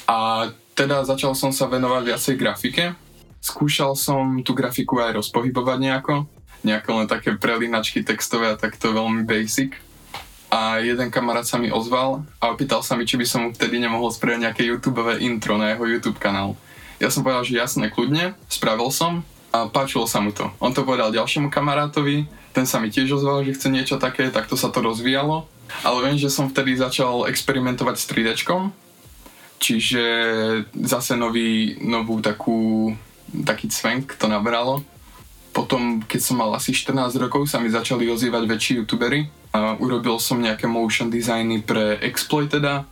[0.07, 0.17] A
[0.79, 2.85] teda začal som sa venovať viacej grafike.
[3.43, 6.15] Skúšal som tú grafiku aj rozpohybovať nejako.
[6.63, 9.75] Nejaké len také prelinačky textové a takto veľmi basic
[10.55, 13.83] a jeden kamarát sa mi ozval a opýtal sa mi, či by som mu vtedy
[13.83, 16.55] nemohol spraviť nejaké YouTube intro na jeho YouTube kanál.
[17.03, 20.51] Ja som povedal, že jasne, kľudne, spravil som a páčilo sa mu to.
[20.59, 24.59] On to povedal ďalšiemu kamarátovi, ten sa mi tiež ozval, že chce niečo také, takto
[24.59, 25.47] sa to rozvíjalo.
[25.87, 28.31] Ale viem, že som vtedy začal experimentovať s 3D,
[29.63, 30.05] čiže
[30.75, 32.91] zase nový, novú takú,
[33.31, 34.83] taký cvenk to nabralo.
[35.55, 40.19] Potom, keď som mal asi 14 rokov, sa mi začali ozývať väčší youtubery, a urobil
[40.19, 42.83] som nejaké motion designy pre Exploiteda,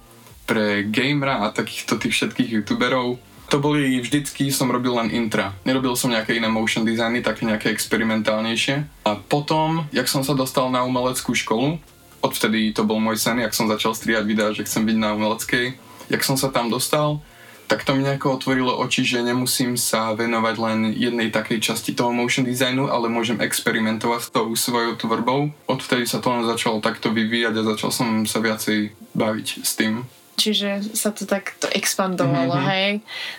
[0.47, 3.19] pre Gamera a takýchto tých všetkých youtuberov.
[3.53, 5.53] To boli vždycky, som robil len intra.
[5.69, 9.05] Nerobil som nejaké iné motion designy, také nejaké experimentálnejšie.
[9.05, 11.77] A potom, jak som sa dostal na umeleckú školu,
[12.25, 15.77] odvtedy to bol môj sen, jak som začal strihať videá, že chcem byť na umeleckej,
[16.09, 17.21] jak som sa tam dostal,
[17.69, 22.09] tak to mi nejako otvorilo oči, že nemusím sa venovať len jednej takej časti toho
[22.09, 25.53] motion designu, ale môžem experimentovať s tou svojou tvorbou.
[25.69, 30.09] Odvtedy sa to len začalo takto vyvíjať a začal som sa viacej baviť s tým.
[30.43, 32.71] Čiže sa to takto expandovalo, mm-hmm.
[32.75, 32.91] hej.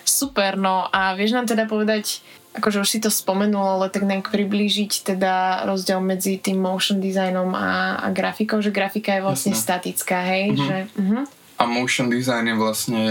[0.08, 2.24] Super, no a vieš nám teda povedať,
[2.56, 7.52] akože už si to spomenul, ale tak nejak priblížiť teda rozdiel medzi tým motion designom
[7.52, 9.64] a, a grafikou, že grafika je vlastne Jasne.
[9.68, 10.64] statická, hej, mm-hmm.
[10.64, 10.76] že...
[10.96, 11.22] Mm-hmm.
[11.54, 13.02] A motion design je vlastne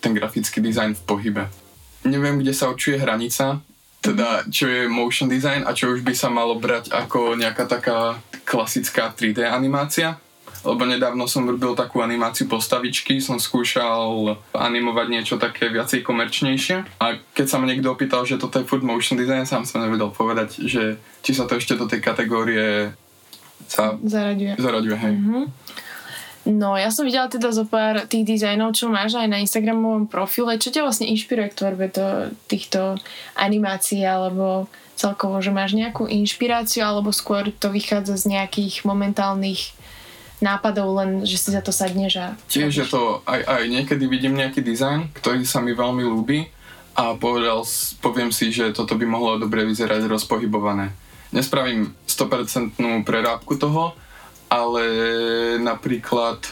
[0.00, 1.44] ten grafický dizajn v pohybe.
[2.08, 3.60] neviem, kde sa určuje hranica,
[4.04, 8.20] teda čo je motion design a čo už by sa malo brať ako nejaká taká
[8.44, 10.20] klasická 3D animácia.
[10.64, 17.20] Lebo nedávno som robil takú animáciu postavičky, som skúšal animovať niečo také viacej komerčnejšie a
[17.36, 20.64] keď sa ma niekto opýtal, že toto je food motion design, sám som nevedel povedať,
[20.64, 22.96] že či sa to ešte do tej kategórie
[23.68, 24.56] sa Zaraďuje.
[24.56, 25.14] zaraďuje, hej.
[25.14, 25.42] Mhm.
[26.44, 30.60] No, ja som videla teda zo pár tých dizajnov, čo máš aj na Instagramovom profile.
[30.60, 33.00] Čo ťa vlastne inšpiruje k tvorbe to, týchto
[33.32, 39.72] animácií, alebo celkovo, že máš nejakú inšpiráciu, alebo skôr to vychádza z nejakých momentálnych
[40.42, 42.26] nápadov, len že si za to sadneš a...
[42.50, 46.50] Tiež je to, aj, aj niekedy vidím nejaký dizajn, ktorý sa mi veľmi ľúbi
[46.94, 47.66] a povedal,
[47.98, 50.94] poviem si, že toto by mohlo dobre vyzerať rozpohybované.
[51.34, 53.98] Nespravím 100% prerábku toho,
[54.46, 54.84] ale
[55.58, 56.46] napríklad,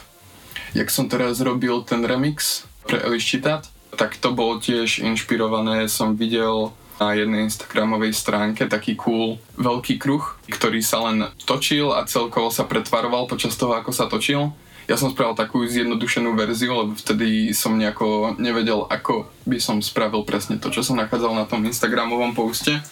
[0.74, 6.74] jak som teraz robil ten remix pre Eliščitát, tak to bolo tiež inšpirované, som videl
[7.00, 12.68] na jednej Instagramovej stránke taký cool veľký kruh, ktorý sa len točil a celkovo sa
[12.68, 14.52] pretvaroval počas toho, ako sa točil.
[14.90, 20.26] Ja som spravil takú zjednodušenú verziu, lebo vtedy som nejako nevedel, ako by som spravil
[20.26, 22.82] presne to, čo som nachádzal na tom Instagramovom poste.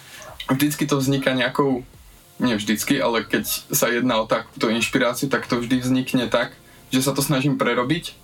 [0.47, 1.83] Vždycky to vzniká nejakou,
[2.39, 3.43] nie vždycky, ale keď
[3.75, 6.55] sa jedná o takúto inšpiráciu, tak to vždy vznikne tak,
[6.95, 8.15] že sa to snažím prerobiť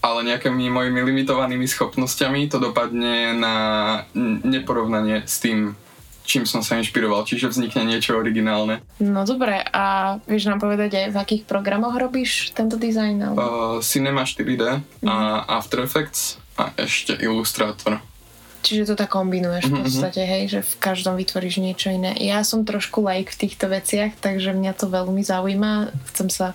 [0.00, 3.54] ale nejakými mojimi limitovanými schopnosťami to dopadne na
[4.16, 5.76] neporovnanie s tým,
[6.24, 8.80] čím som sa inšpiroval, čiže vznikne niečo originálne.
[8.96, 13.34] No dobre, a vieš nám povedať aj v akých programoch robíš tento dizajn?
[13.34, 17.98] Uh, Cinema 4D a After Effects a ešte Illustrator.
[18.60, 19.84] Čiže to tak kombinuješ v Mhm, mhm.
[19.88, 22.12] podstate, hej, že v každom vytvoríš niečo iné.
[22.20, 25.88] Ja som trošku like v týchto veciach, takže mňa to veľmi zaujíma.
[26.12, 26.46] Chcem sa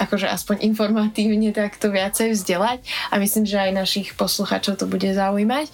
[0.00, 2.80] akože aspoň informatívne takto viacej vzdelať
[3.12, 5.68] a myslím, že aj našich posluchačov to bude zaujímať.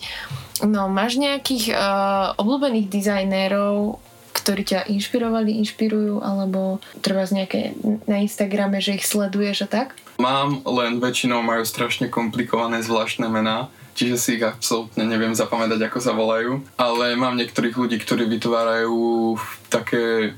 [0.66, 4.02] No, máš nejakých uh, obľúbených dizajnérov,
[4.42, 7.60] ktorí ťa inšpirovali, inšpirujú, alebo treba z nejaké
[8.06, 9.88] na Instagrame, že ich sleduješ a tak?
[10.18, 15.98] Mám, len väčšinou majú strašne komplikované zvláštne mená, čiže si ich absolútne neviem zapamätať, ako
[16.02, 16.62] sa volajú.
[16.74, 19.38] Ale mám niektorých ľudí, ktorí vytvárajú
[19.70, 20.34] také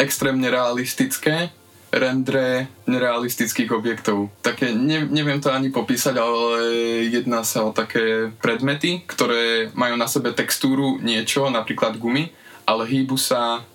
[0.00, 1.52] extrémne realistické
[1.90, 4.30] rendre nerealistických objektov.
[4.42, 6.38] Také, ne, neviem to ani popísať, ale
[7.10, 12.30] jedná sa o také predmety, ktoré majú na sebe textúru niečo, napríklad gumy,
[12.62, 13.66] ale hýbu sa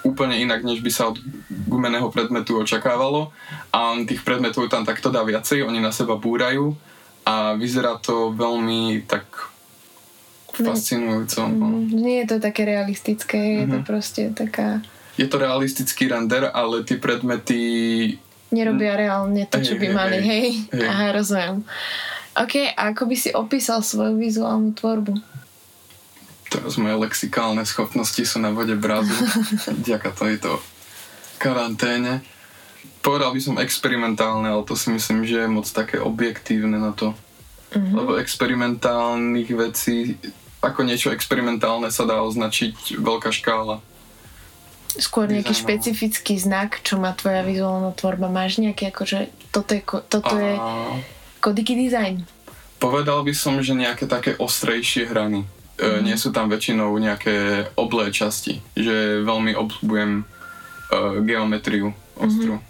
[0.00, 1.20] úplne inak, než by sa od
[1.68, 3.32] gumeného predmetu očakávalo
[3.72, 6.72] a tých predmetov tam takto dá viacej, oni na seba búrajú
[7.24, 9.28] a vyzerá to veľmi tak
[10.52, 11.40] fascinujúco.
[11.48, 11.66] no.
[11.72, 13.86] Mm, nie je to také realistické, je to Mhm.
[13.88, 14.84] proste taká...
[15.20, 17.60] Je to realistický render, ale tie predmety
[18.50, 20.48] Nerobia reálne to, čo by hej, mali, hej.
[20.74, 20.82] hej?
[20.82, 21.62] Aha, rozumiem.
[22.34, 25.14] OK, a ako by si opísal svoju vizuálnu tvorbu?
[26.50, 29.14] Teraz moje lexikálne schopnosti sú na vode brázu.
[29.86, 30.58] Ďaká tejto
[31.38, 32.26] karanténe.
[33.06, 37.14] Povedal by som experimentálne, ale to si myslím, že je moc také objektívne na to.
[37.70, 37.94] Mhm.
[37.94, 40.18] Lebo experimentálnych vecí,
[40.58, 43.78] ako niečo experimentálne sa dá označiť veľká škála.
[44.98, 45.66] Skôr nejaký Dizajnov.
[45.68, 48.26] špecifický znak, čo má tvoja vizuálna tvorba.
[48.26, 50.98] Máš nejaký, akože toto je, toto je A
[51.40, 52.28] kodiky design.
[52.80, 55.44] povedal by som, že nejaké také ostrejšie hrany.
[55.80, 58.60] E, nie sú tam väčšinou nejaké oblé časti.
[58.76, 60.24] Že veľmi obľúbujem e,
[61.24, 62.60] geometriu ostrú.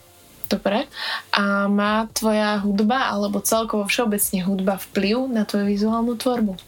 [0.51, 0.91] Dobre.
[1.31, 6.59] A má tvoja hudba, alebo celkovo všeobecne hudba vplyv na tvoju vizuálnu tvorbu?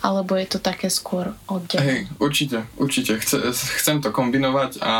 [0.00, 1.84] Alebo je to také skôr oddelené?
[1.84, 3.20] Hej, určite, určite.
[3.20, 4.94] Chce, chcem to kombinovať a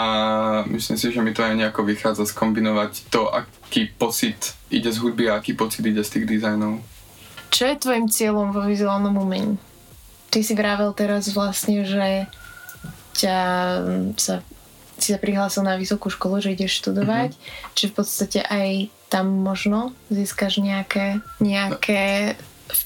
[0.68, 5.32] myslím si, že mi to aj nejako vychádza skombinovať to, aký pocit ide z hudby
[5.32, 6.84] a aký pocit ide z tých dizajnov.
[7.48, 9.56] Čo je tvojim cieľom vo vizuálnom umení?
[10.30, 12.28] Ty si vravel teraz vlastne, že
[13.18, 13.38] ťa
[14.14, 14.44] sa,
[15.00, 17.72] si sa prihlásil na vysokú školu, že ideš študovať, mm-hmm.
[17.74, 22.36] či v podstate aj tam možno získaš nejaké, nejaké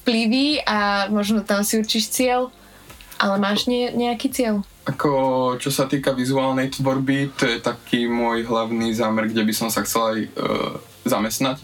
[0.00, 2.52] vplyvy a možno tam si určíš cieľ,
[3.18, 4.64] ale máš nie, nejaký cieľ?
[4.84, 9.68] Ako čo sa týka vizuálnej tvorby, to je taký môj hlavný zámer, kde by som
[9.72, 10.28] sa chcel aj e,
[11.08, 11.56] zamestnať.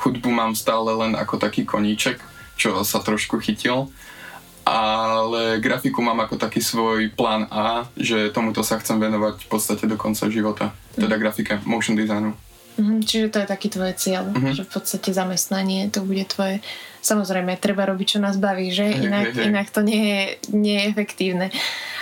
[0.00, 2.18] Hudbu mám stále len ako taký koníček,
[2.56, 3.92] čo sa trošku chytil.
[4.62, 9.84] Ale grafiku mám ako taký svoj plán A, že tomuto sa chcem venovať v podstate
[9.90, 10.70] do konca života.
[10.94, 12.32] Teda grafike, motion designu.
[12.78, 14.56] Mhm, čiže to je taký tvoj cieľ, Mhm.
[14.56, 16.64] že v podstate zamestnanie to bude tvoje...
[17.02, 18.86] Samozrejme, treba robiť, čo nás baví, že?
[18.86, 19.44] Inak, hej, hej.
[19.50, 20.22] inak to nie je,
[20.54, 21.50] nie je efektívne.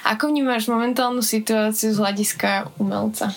[0.04, 3.32] Ako vnímaš momentálnu situáciu z hľadiska umelca?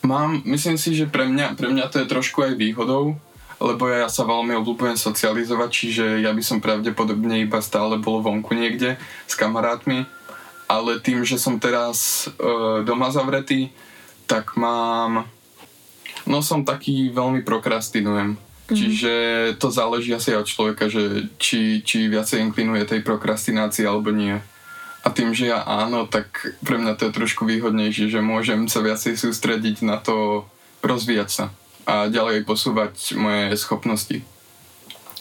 [0.00, 3.20] Mám, myslím si, že pre mňa, pre mňa to je trošku aj výhodou,
[3.60, 8.56] lebo ja sa veľmi obľúbujem socializovať, čiže ja by som pravdepodobne iba stále bol vonku
[8.56, 8.96] niekde
[9.28, 10.08] s kamarátmi,
[10.64, 12.32] ale tým, že som teraz e,
[12.88, 13.68] doma zavretý,
[14.24, 15.28] tak mám...
[16.28, 18.36] No som taký veľmi prokrastinujem.
[18.70, 18.76] Mm.
[18.76, 19.12] Čiže
[19.58, 24.38] to záleží asi od človeka, že či, či viacej inklinuje tej prokrastinácii alebo nie.
[25.00, 28.84] A tým, že ja áno, tak pre mňa to je trošku výhodnejšie, že môžem sa
[28.84, 30.44] viacej sústrediť na to
[30.84, 31.46] rozvíjať sa
[31.88, 34.20] a ďalej posúvať moje schopnosti.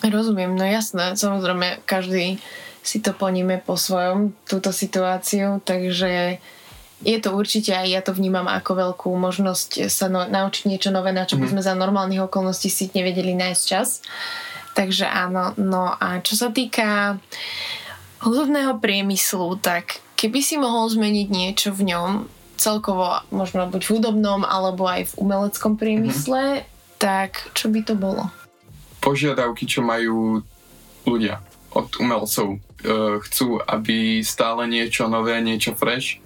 [0.04, 2.40] Rozumiem, no jasné, samozrejme každý
[2.80, 6.40] si to poníme po svojom, túto situáciu, takže
[7.00, 11.16] je to určite aj ja to vnímam ako veľkú možnosť sa no, naučiť niečo nové,
[11.16, 11.52] na čo by mhm.
[11.56, 14.04] sme za normálnych okolností si nevedeli nájsť čas.
[14.76, 17.20] Takže áno, no a čo sa týka
[18.24, 22.10] hudobného priemyslu, tak keby si mohol zmeniť niečo v ňom,
[22.60, 27.00] celkovo možno buď v hudobnom alebo aj v umeleckom priemysle, mm-hmm.
[27.00, 28.28] tak čo by to bolo?
[29.00, 30.44] Požiadavky, čo majú
[31.08, 31.40] ľudia
[31.72, 32.60] od umelcov.
[32.84, 36.20] E, chcú, aby stále niečo nové, niečo fresh,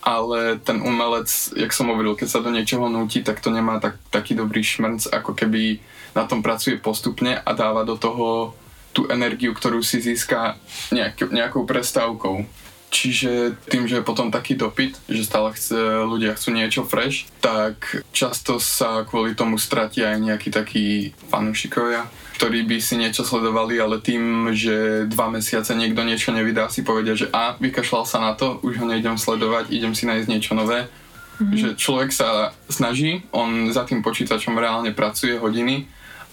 [0.00, 4.00] ale ten umelec, jak som hovoril, keď sa do niečoho nutí, tak to nemá tak,
[4.08, 5.80] taký dobrý šmrnc, ako keby
[6.16, 8.56] na tom pracuje postupne a dáva do toho
[8.90, 10.58] tú energiu, ktorú si získa
[10.90, 12.42] nejak, nejakou prestávkou.
[12.90, 18.02] Čiže tým, že je potom taký dopyt, že stále chce, ľudia chcú niečo fresh, tak
[18.10, 24.00] často sa kvôli tomu stratia aj nejakí takí fanúšikovia, ktorí by si niečo sledovali, ale
[24.00, 28.56] tým, že dva mesiace niekto niečo nevydá, si povedia, že a, vykašľal sa na to,
[28.64, 30.88] už ho nejdem sledovať, idem si nájsť niečo nové.
[31.36, 31.52] Mm-hmm.
[31.60, 35.84] Že človek sa snaží, on za tým počítačom reálne pracuje hodiny,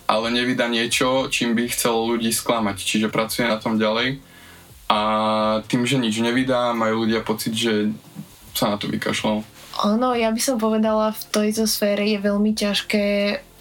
[0.08, 4.24] ale nevydá niečo, čím by chcel ľudí sklamať, čiže pracuje na tom ďalej
[4.88, 5.00] a
[5.68, 7.92] tým, že nič nevydá, majú ľudia pocit, že
[8.56, 9.44] sa na to vykašľal.
[9.92, 13.06] Ono, ja by som povedala, v tejto sfére je veľmi ťažké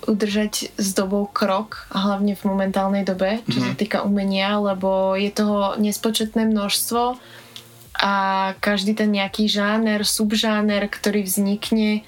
[0.07, 3.67] udržať s dobou krok, a hlavne v momentálnej dobe, čo mm-hmm.
[3.67, 3.79] sa mhm.
[3.79, 7.19] týka umenia, lebo je toho nespočetné množstvo
[7.97, 8.15] a
[8.61, 12.05] každý ten nejaký žáner, subžáner, ktorý vznikne,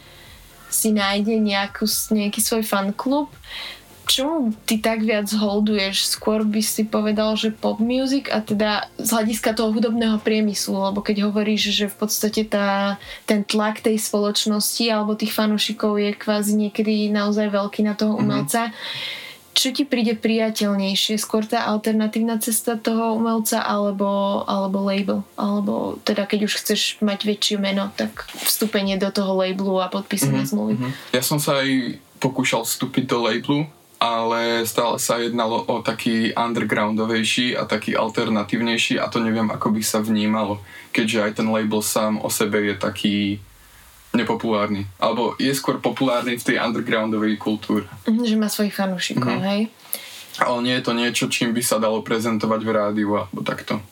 [0.69, 3.33] si nájde nejakú, nejaký svoj fanklub
[4.09, 6.09] čomu ty tak viac holduješ?
[6.09, 11.05] Skôr by si povedal, že pop music a teda z hľadiska toho hudobného priemyslu, lebo
[11.05, 12.97] keď hovoríš, že v podstate tá,
[13.29, 18.21] ten tlak tej spoločnosti alebo tých fanúšikov je kvázi niekedy naozaj veľký na toho mhm.
[18.25, 19.53] umelca, mm-hmm.
[19.53, 21.21] čo ti príde priateľnejšie?
[21.21, 25.21] Skôr tá alternatívna cesta toho umelca alebo, alebo label?
[25.37, 30.42] Alebo teda keď už chceš mať väčšie meno, tak vstúpenie do toho labelu a podpísanie
[30.42, 30.51] mm-hmm.
[30.51, 30.75] zmluvy.
[30.81, 30.92] Mm-hmm.
[31.12, 37.59] Ja som sa aj pokúšal vstúpiť do labelu ale stále sa jednalo o taký undergroundovejší
[37.59, 40.63] a taký alternatívnejší a to neviem, ako by sa vnímalo,
[40.95, 43.17] keďže aj ten label sám o sebe je taký
[44.15, 44.87] nepopulárny.
[45.03, 47.85] Alebo je skôr populárny v tej undergroundovej kultúre.
[48.07, 49.51] Mhm, že má svojich fanúšikov, mm-hmm.
[49.51, 49.63] hej?
[50.39, 53.83] Ale nie je to niečo, čím by sa dalo prezentovať v rádiu alebo takto.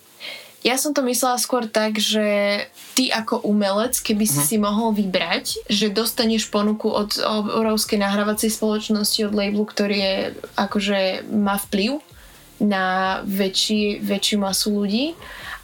[0.64, 2.58] Ja som to myslela skôr tak, že
[2.96, 4.48] ty ako umelec, keby si uh-huh.
[4.48, 10.14] si mohol vybrať, že dostaneš ponuku od obrovskej nahrávacej spoločnosti, od labelu, ktorý je,
[10.58, 12.02] akože má vplyv
[12.58, 15.06] na väčší, väčšiu masu ľudí,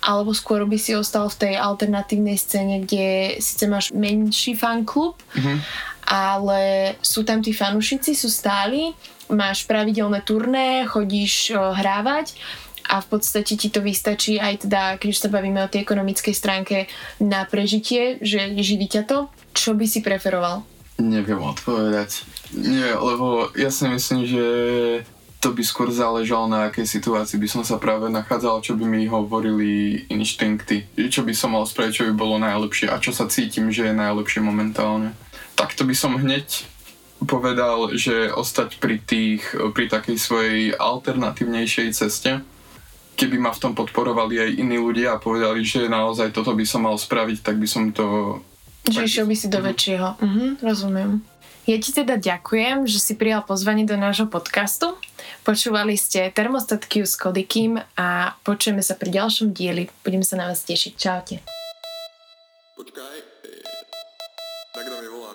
[0.05, 5.59] alebo skôr by si ostal v tej alternatívnej scéne, kde síce máš menší fanklub, uh-huh.
[6.07, 8.92] ale sú tam tí fanúšici, sú stáli,
[9.33, 12.37] máš pravidelné turné, chodíš o, hrávať
[12.92, 16.92] a v podstate ti to vystačí aj teda, keď sa bavíme o tej ekonomickej stránke
[17.24, 19.18] na prežitie, že živí ťa to.
[19.57, 20.61] Čo by si preferoval?
[21.00, 22.28] Neviem odpovedať.
[22.52, 24.44] Nie, lebo ja si myslím, že
[25.40, 29.09] to by skôr záležalo na akej situácii by som sa práve nachádzal, čo by mi
[29.11, 33.72] hovorili inštinkty, čo by som mal spraviť, čo by bolo najlepšie a čo sa cítim,
[33.72, 35.16] že je najlepšie momentálne.
[35.59, 36.68] Takto by som hneď
[37.24, 39.42] povedal, že ostať pri tých,
[39.74, 42.42] pri takej svojej alternatívnejšej ceste,
[43.16, 46.87] keby ma v tom podporovali aj iní ľudia a povedali, že naozaj toto by som
[46.88, 48.38] mal spraviť, tak by som to...
[48.88, 49.68] Že išiel by si do uh-huh.
[49.70, 50.09] väčšieho.
[50.18, 51.22] Uh-huh, rozumiem.
[51.62, 54.98] Ja ti teda ďakujem, že si prijal pozvanie do nášho podcastu.
[55.46, 59.87] Počúvali ste Termostat Q s Kodikým a počujeme sa pri ďalšom dieli.
[60.02, 60.92] Budeme sa na vás tešiť.
[60.98, 61.38] Čaute.
[62.75, 63.17] Počkaj.
[64.75, 65.33] Tak kto mi volá?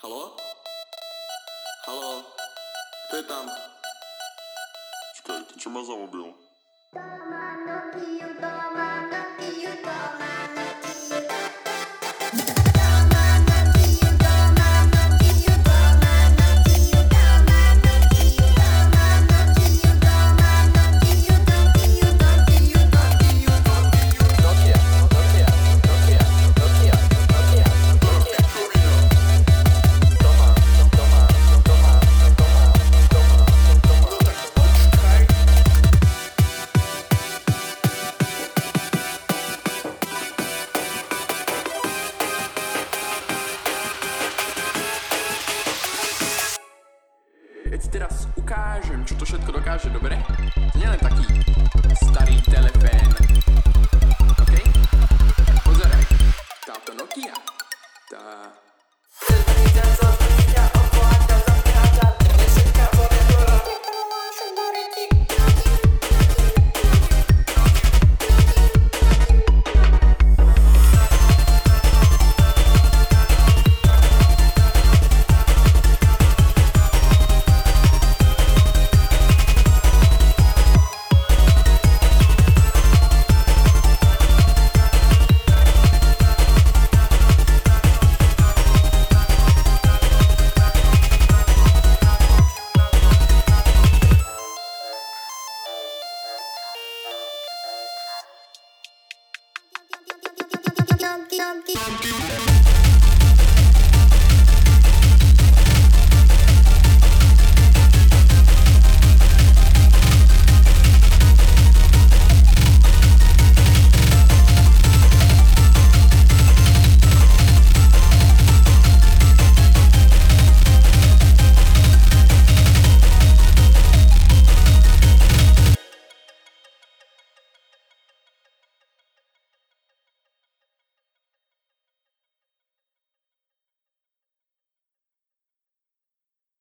[0.00, 0.32] Halo?
[1.84, 2.24] Halo?
[3.12, 3.44] Kto je tam?
[5.12, 6.32] Počkaj, čo má za mobil?
[6.96, 10.73] 「とまのきゆとまのきゆとまのきゆ」